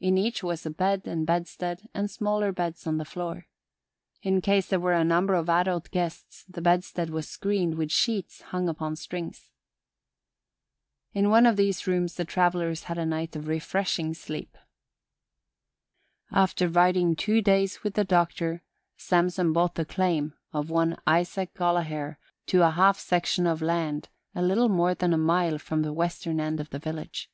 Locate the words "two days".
17.14-17.84